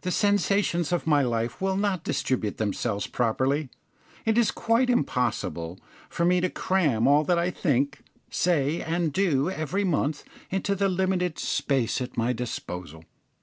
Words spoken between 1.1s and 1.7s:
life